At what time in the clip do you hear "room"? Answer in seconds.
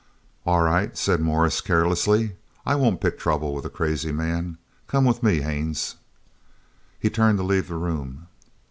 7.75-8.25